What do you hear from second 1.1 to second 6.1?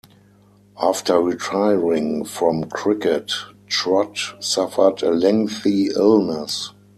retiring from cricket, Trott suffered a lengthy